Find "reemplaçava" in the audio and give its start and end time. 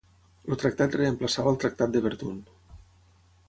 1.01-1.53